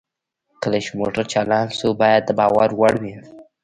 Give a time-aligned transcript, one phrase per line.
[0.61, 3.15] کله چې موټر چالان شو باید د باور وړ وي